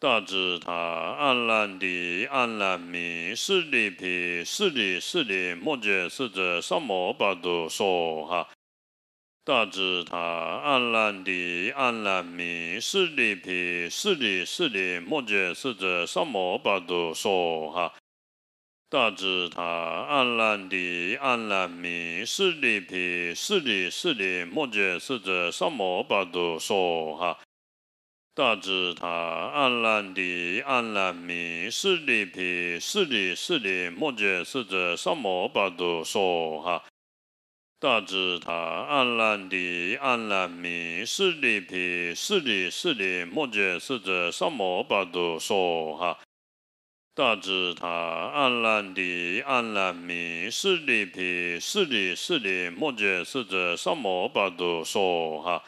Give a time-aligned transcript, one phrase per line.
[0.00, 8.48] 大智塔阿兰迪阿兰米释利毗释利释利摩羯是者萨摩巴多娑哈。
[9.44, 17.92] 大智塔阿兰迪阿兰米释利毗释利释利摩羯是者萨摩巴多娑哈。
[18.88, 27.38] 大智塔阿兰迪阿兰米释利毗释利释利摩羯是者萨摩巴多娑哈。
[28.32, 36.84] 大智塔暗烂地暗烂米是地毗是地是地摩诘是者萨摩巴多娑哈。
[37.80, 46.16] 大智塔暗烂地暗烂米是地毗是地是地摩诘是者萨摩巴多娑哈。
[47.12, 55.64] 大智塔暗烂地暗烂米是地毗是地是地摩诘是者萨摩巴多娑哈。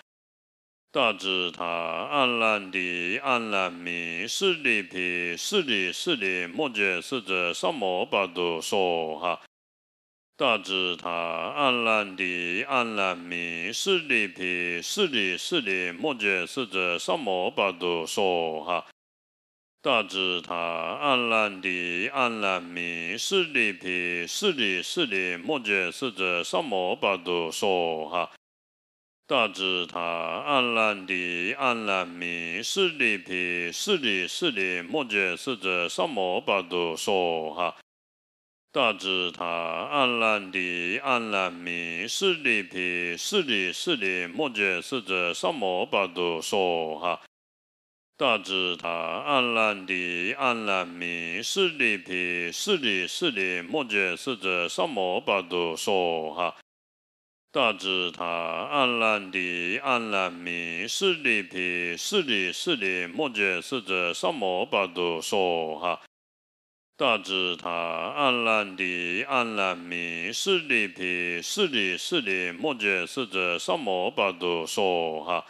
[0.92, 9.41] 大智塔阿兰迪阿兰米释利毗释利释利摩羯释者萨摩巴多娑哈。
[10.36, 18.84] 大智塔阿兰迪阿兰米释利毗释利释利摩羯释者萨摩巴多娑哈。
[19.81, 28.31] 大智塔阿兰迪阿兰米释利毗释利释利摩羯释者萨摩巴多娑哈。
[29.33, 37.75] 大智塔暗烂地暗烂弥是地毗是地是地摩诃是者萨摩巴多娑哈。
[38.70, 47.22] 大智塔暗烂地暗烂米是地毗是地是地摩诃是者萨摩巴多娑哈。
[48.19, 56.55] 大智塔暗烂地暗烂米是地毗是地是地摩诃是者萨摩巴多娑哈。
[57.53, 66.00] 大智塔阿兰迪阿兰米释利毗释利释利摩羯释者萨摩巴多娑哈。
[66.97, 75.44] 大智塔阿兰迪阿兰米释利毗释利释利摩羯释者萨摩巴多娑哈。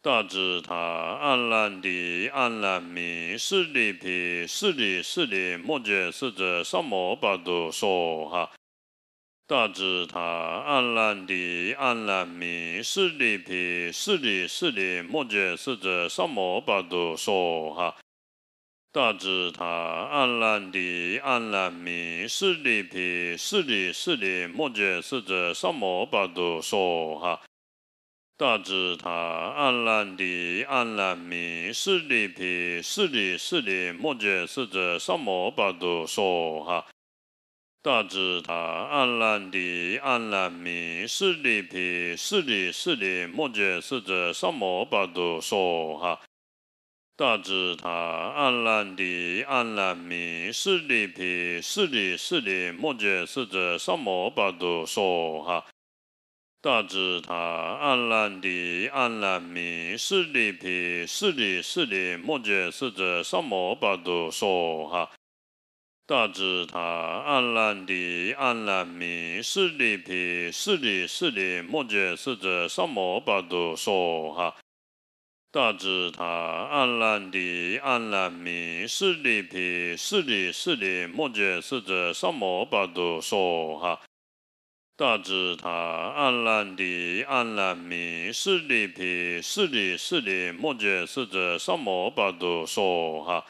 [0.00, 8.50] 大智塔阿兰迪阿兰米释利毗释利释利摩羯释者萨摩巴多娑哈。
[9.52, 17.96] 大智塔暗烂地暗烂米是地毗是地是地摩诃是者萨摩巴多娑哈。
[18.90, 27.42] 大智塔暗烂地暗烂米是地毗是地是地摩诃是者萨摩巴多娑哈。
[28.38, 36.86] 大智塔暗烂地暗烂米是地毗是地是地摩诃是者萨摩巴多娑哈。
[37.84, 46.20] 大智塔阿兰迪阿兰米释利毗释利释利摩羯释者萨摩巴多娑哈。
[47.16, 55.66] 大智塔阿兰迪阿兰米释利毗释利释利摩羯释者萨摩巴多娑哈。
[56.60, 65.10] 大智塔阿兰迪阿兰米释利毗释利释利摩羯释者萨摩巴多娑哈。
[66.04, 74.56] 大智塔暗烂地暗烂米是地毗是地是地摩诃是者萨摩巴多娑哈。
[75.52, 84.00] 大智塔暗烂地暗烂米是地毗是地是地摩诃是者萨摩巴多娑哈。
[84.96, 93.46] 大智塔暗烂地暗烂米是地毗是地是地摩诃是者萨摩巴多娑哈。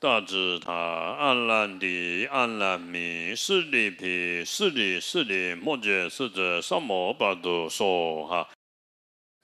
[0.00, 8.48] 大智塔阿兰迪阿兰米释利毗释利释利摩羯释者萨摩巴多娑哈。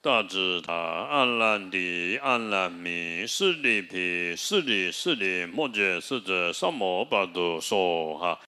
[0.01, 8.39] 大智塔阿兰迪阿兰米释利毗释利释利摩羯释者萨摩巴多娑哈。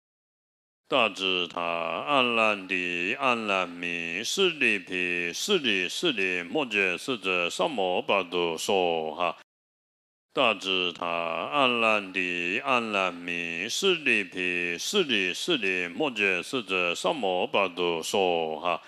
[0.88, 9.38] 大智塔阿兰迪阿兰米释利毗释利释利摩羯释者萨摩巴多娑哈。
[10.32, 18.84] 大智塔暗烂地暗烂米是地毗是地是地摩诘是者萨摩巴多娑哈。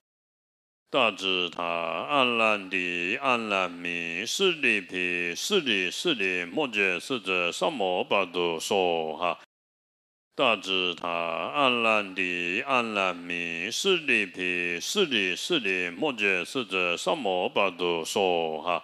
[0.92, 9.40] 大智塔暗烂地暗烂米是地毗是地是地摩诘是者萨摩巴多娑哈。
[10.36, 18.84] 大智塔暗烂地暗烂米是地毗是地是地摩诘是者萨摩巴多娑哈。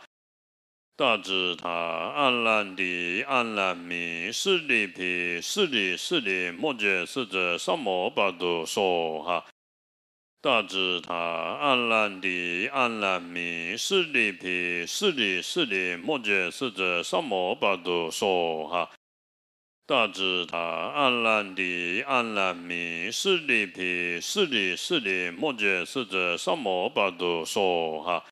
[0.98, 9.46] 大智塔暗烂地暗烂米是地皮是地是地莫见是者萨摩巴多说哈。
[10.42, 18.90] 大智塔暗烂地暗烂米是地毗是地是地摩见是者萨摩巴多说哈。
[19.86, 28.26] 大智塔暗烂地暗烂米是地毗是地是地摩见是者萨摩巴多说哈。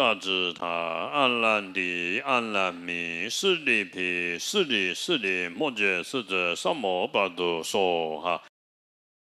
[0.00, 8.42] 大智塔暗烂地暗烂米是利毗是利是利摩诃是者萨摩巴杜娑哈。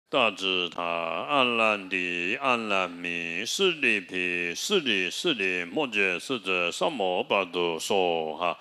[0.10, 8.58] 大智塔暗烂地暗烂米是地毗是地是地摩诃是者萨摩巴多娑哈。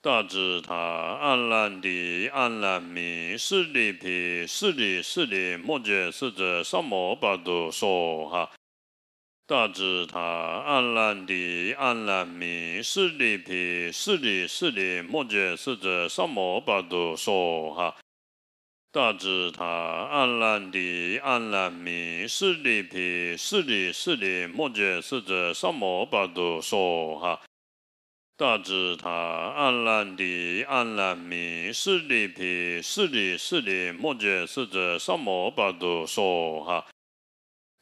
[0.00, 8.48] 大智塔暗烂地暗烂米是地毗是地是地摩诃是者萨摩巴多娑哈。
[9.48, 17.96] 大智塔暗烂地暗烂米是利毗是利是利摩诃是者萨摩巴多娑哈。
[18.92, 27.40] 大智塔暗烂地暗烂米是地毗是地是地摩诃是者萨摩巴多娑哈。
[28.36, 36.84] 大智塔暗烂地暗烂米是地毗是地是地摩诃是者萨摩巴多娑哈。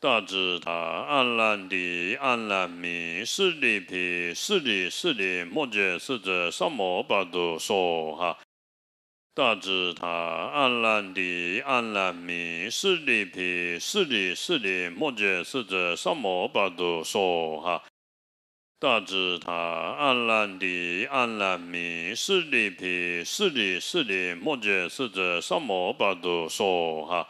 [0.06, 8.38] 大智塔暗烂地暗烂米是地皮是利是利摩诃是者萨摩巴多梭哈。
[9.34, 17.82] 大智塔暗烂地暗烂米是地毗是地是地摩诃是者萨摩巴多娑哈。
[18.78, 27.28] 大智塔暗烂地暗烂米是地毗是地是地摩诃是者萨摩巴多娑哈。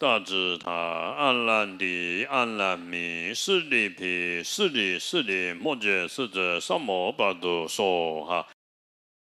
[0.00, 8.46] 大智塔暗烂地暗烂米是利皮是利是利，莫诃是者萨摩巴多娑哈。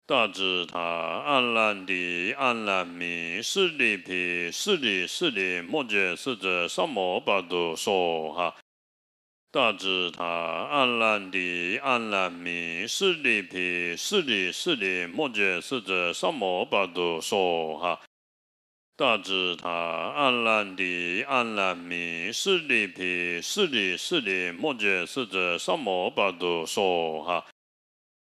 [0.07, 8.56] 大智塔暗烂地暗烂米是地毗是地是地摩诃是者萨摩巴多娑哈。
[9.51, 18.00] 大智塔暗烂地暗烂米是地毗是地是地摩诃是者萨摩巴多娑哈。
[18.95, 27.44] 大智塔暗烂地暗烂米是地毗是地是地摩诃是者萨摩巴多娑哈。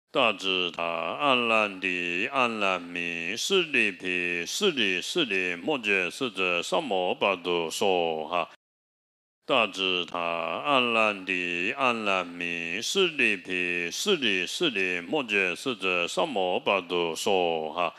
[0.10, 8.50] 大智塔暗烂地暗烂米是地毗是地是地摩诃是者萨摩巴多娑哈。
[9.45, 17.94] 大智塔暗烂地暗烂米是地毗是地是地摩诃是者萨摩巴多娑哈。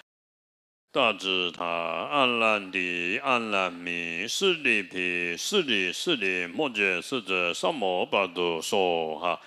[0.95, 9.41] 大智塔，暗乐地，暗乐民，势力毗，势力势力，摩羯逝者萨摩巴都娑哈。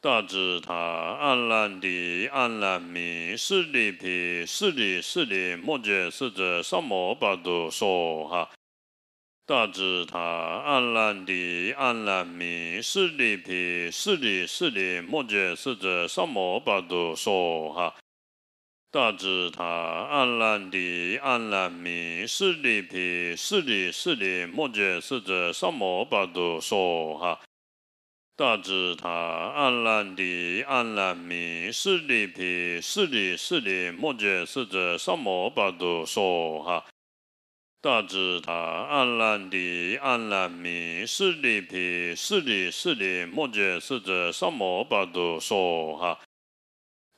[0.00, 8.50] 大智塔，暗乐地，暗乐民，势力毗，势力势力，摩羯逝者萨摩巴都娑哈。
[9.46, 17.94] 大智塔，暗乐地，暗乐民，势力毗，势力势力，摩羯逝者萨摩巴都娑哈。
[18.90, 27.38] 大智塔暗烂地暗烂米是地毗是地是地摩诃是者萨摩巴多娑哈。
[28.34, 36.86] 大智塔暗烂地暗烂米是地毗是地是地摩诃是者萨摩巴多娑哈。
[37.82, 46.18] 大智塔暗烂地暗烂米是地毗是地是地摩诃是者萨摩巴多娑哈。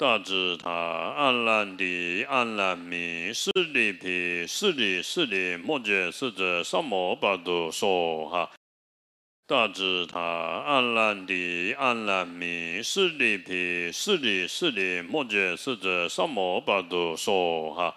[0.01, 8.51] 大智塔暗烂地暗烂迷四地皮四地四地摩诃四者萨摩巴杜娑哈。
[9.47, 17.95] 大智塔暗烂地暗烂迷四地毗四地四地摩诃四者萨摩巴多娑哈。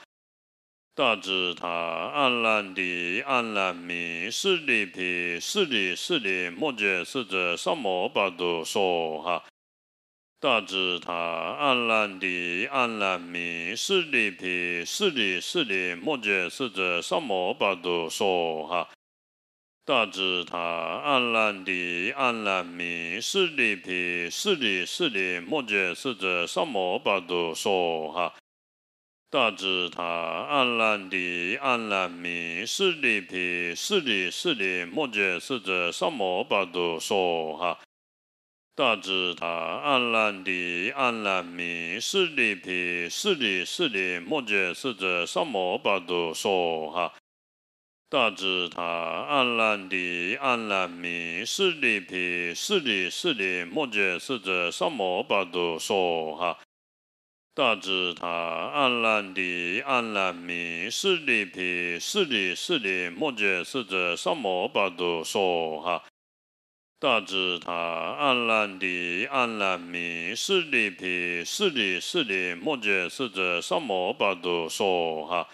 [0.94, 9.46] 大智塔暗烂地暗烂迷四地毗四地四地摩诃四者萨摩巴多娑哈。
[10.44, 18.90] 大智塔暗蓝地暗蓝明是地毗是地是地摩诃是者萨摩巴多娑哈。
[19.86, 28.34] 大智塔暗蓝地暗蓝明是地毗是地是地摩诃是者萨摩巴多娑哈。
[29.30, 37.80] 大智塔暗蓝地暗蓝明是地毗是地是地摩诃是者萨摩巴多娑哈。
[38.76, 47.14] 大智塔暗烂地暗烂米是地皮是地是地摩诃是者萨摩巴多说哈。
[48.10, 56.58] 大智塔暗烂地暗烂米是地毗是地是地摩诃是者萨摩巴多说哈。
[57.54, 66.04] 大智塔暗烂地暗烂米是地毗是地是地摩诃是者萨摩巴多说哈。
[67.04, 75.50] 大智塔暗烂地暗烂米是地毗是地是地摩羯是者萨摩巴都娑哈。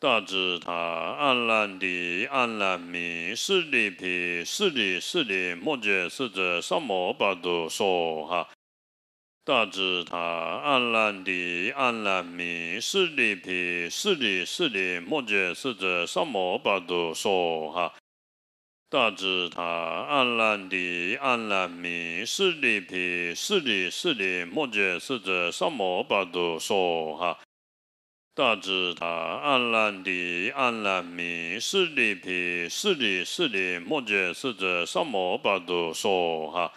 [0.00, 8.48] 大智塔暗烂地暗烂米是地毗是地是地摩羯是者萨摩巴都娑哈。
[9.44, 17.94] 大智塔暗烂地暗烂米是地毗是地是地摩羯是者萨摩巴都娑哈。
[18.90, 27.38] 大智塔暗烂地暗烂弥是地皮是地是地摩诃是者萨摩巴多娑哈。
[28.34, 36.72] 大智塔暗烂地暗烂米是地毗是地是地摩诃是者萨摩巴多娑哈。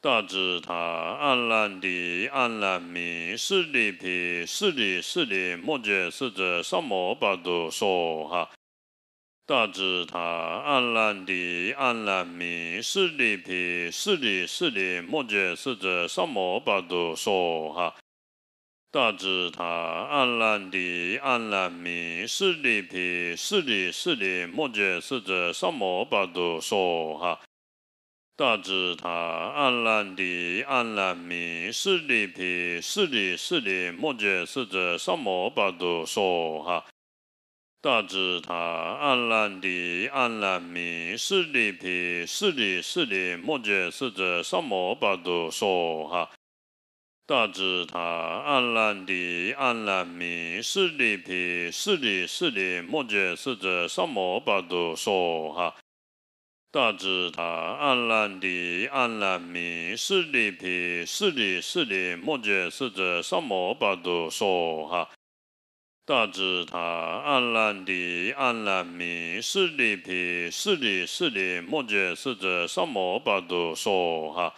[0.00, 8.50] 大智塔暗烂地暗烂米是地毗是地是地摩诃是者萨摩巴多娑哈。
[9.50, 17.96] 大智塔暗烂地暗烂米是地毗是地是地摩诃是者萨摩巴哆娑哈。
[18.92, 27.40] 大智塔暗烂地暗烂米是地毗是地是地摩诃是者萨摩巴哆娑哈。
[28.36, 36.84] 大智塔暗烂地暗烂米是地毗是地是地摩诃是者萨摩巴哆娑哈。
[37.82, 46.30] 大智塔暗烂地暗烂米是地毗是地是地摩诃是者萨摩巴多娑哈。
[47.24, 55.74] 大智塔暗烂地暗烂米是地毗是地是地摩诃是者萨摩巴多娑哈。
[56.70, 65.08] 大智塔暗烂地暗烂米是地毗是地是地摩诃是者萨摩巴多娑哈。
[66.10, 74.56] 大智塔暗烂地暗烂米是地毗是地是地摩见是者萨摩巴哆说哈。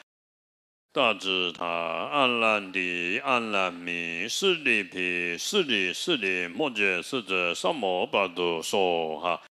[0.95, 9.43] 大智塔暗烂地暗烂米是地毗是地是地摩见是者萨摩巴哆说哈。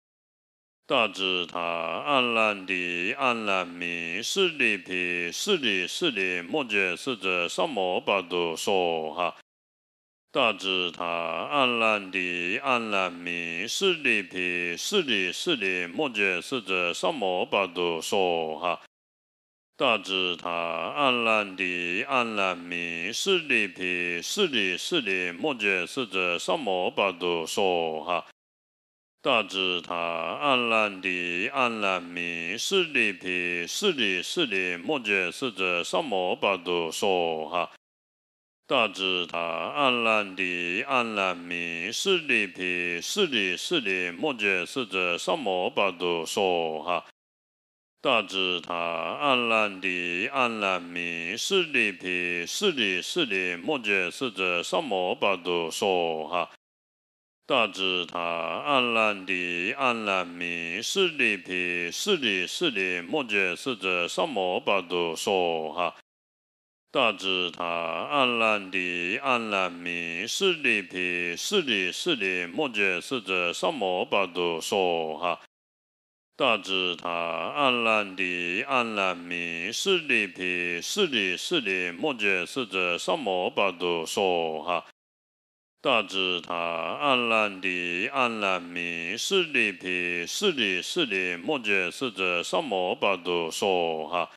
[0.87, 9.35] 大智塔暗烂地暗烂米是地毗是地是地摩见是者萨摩巴哆说哈。
[10.33, 18.79] 大智塔暗烂地暗烂米是利皮是利是利摩诃是者萨摩巴多娑哈。
[19.75, 28.25] 大智塔暗烂地暗烂米是地毗是地是地摩诃是者萨摩巴多娑哈。
[29.21, 37.69] 大智塔暗烂地暗烂米是地毗是地是地摩诃是者萨摩巴多娑哈。
[38.71, 47.05] 大智塔暗烂地暗烂米是地皮是利是利摩诃是者萨摩巴哆娑哈。
[47.99, 56.49] 大智塔暗烂地暗烂米是地毗是地是地摩诃是者萨摩巴哆娑哈。
[57.45, 65.93] 大智塔暗烂地暗烂米是地毗是地是地摩诃是者萨摩巴哆娑哈。
[66.93, 75.39] 大智塔暗烂地暗烂米是利皮是利是利摩诃是者萨摩巴多娑哈。
[76.35, 84.85] 大智塔暗烂地暗烂米是地毗是地是地摩诃是者萨摩巴多娑哈。
[85.79, 94.29] 大智塔暗烂地暗烂米是地毗是地是地摩诃是者萨摩巴多娑哈。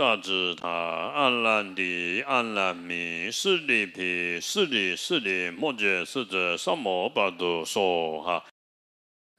[0.00, 8.46] 大智塔暗烂地暗烂米是地皮是地是地摩见是者萨摩巴哆娑哈。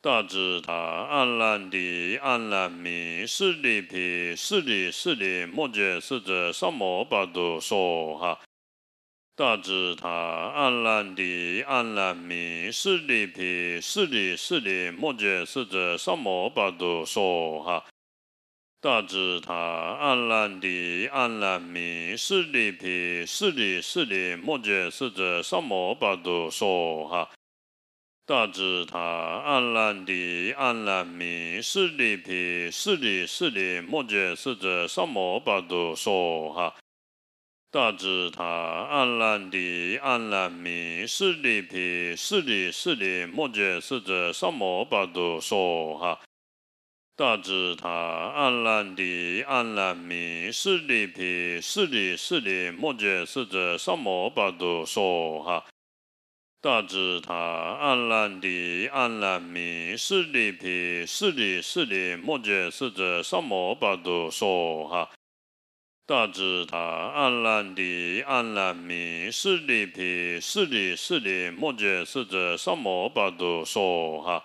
[0.03, 8.39] 大智塔暗烂地暗烂米是地毗是地是地摩见是者萨摩巴哆娑哈。
[9.36, 17.84] 大智塔暗烂地暗烂米是地毗是地是地摩见是者萨摩巴哆娑哈。
[18.82, 27.30] 大智塔暗烂地暗烂米是地皮是地是地摩诃是者萨摩巴多说哈。
[28.26, 36.74] 大智塔暗烂地暗烂米是地毗是地是地摩诃是者萨摩巴多说哈。
[37.70, 46.20] 大智塔暗烂地暗烂米是地毗是地是地摩诃是者萨摩巴多说哈。
[47.22, 55.63] 大智塔暗烂地暗烂米是地毗是地是地摩诃是者萨摩巴多娑哈。
[56.60, 65.12] 大智塔暗烂地暗烂米是地毗是地是地摩诃是者萨摩巴多娑哈。
[66.08, 74.44] 大智塔暗烂地暗烂米是地毗是地是地摩诃是者萨摩巴多娑哈。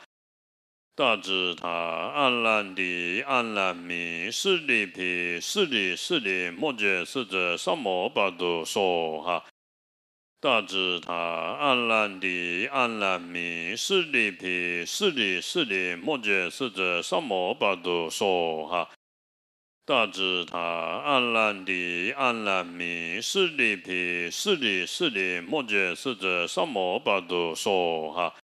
[0.97, 9.45] 大智塔暗烂地暗烂米是利皮是利是利摩诃是者萨摩巴多索哈。
[10.41, 18.89] 大智塔暗烂地暗烂米是地毗是地是地摩诃是者萨摩巴多娑哈。
[19.85, 28.35] 大智塔暗烂地暗烂米是地毗是地是地摩诃是者萨摩巴多娑哈。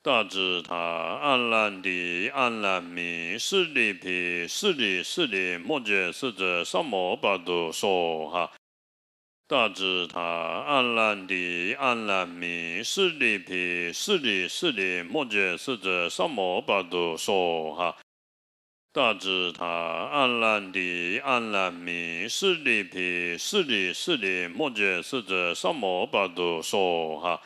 [0.00, 8.52] 大智塔暗烂地暗烂米是地毗是地是地摩诘是者萨摩巴多娑哈。
[9.48, 17.96] 大智塔暗烂地暗烂米是地毗是地是地摩诘是者萨摩巴多娑哈。
[18.92, 27.42] 大智塔暗烂地暗烂米是地毗是地是地摩诘是者萨摩巴多娑哈。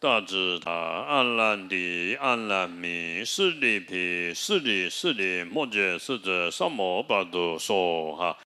[0.00, 8.38] 大智塔，安乐地，安乐米，是利皮，是利是利，莫见是者，萨摩巴度说哈。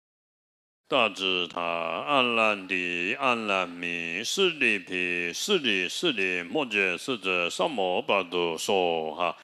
[0.89, 9.37] 大智塔，暗乐地，暗乐民，是利皮，是利是利，莫见是者，善莫把度说哈。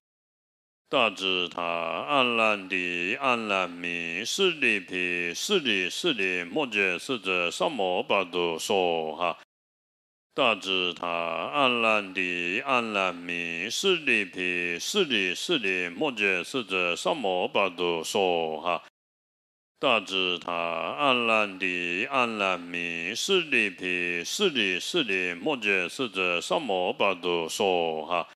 [0.88, 9.38] 大智塔，暗乐地，暗乐民，是利皮，是利是利，莫见是者，善莫把度说哈。
[10.32, 18.84] 大智塔暗烂地暗烂米是地毗是地是地摩诘是者萨摩巴多娑哈。
[19.80, 28.28] 大智塔暗烂地暗烂米是地毗是地是地摩诘是者萨摩巴多娑哈。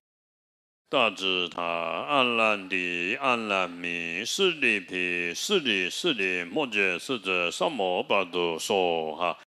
[0.89, 9.37] 大智塔暗烂地暗烂米是地毗是地是地摩诘是者萨摩巴多娑哈。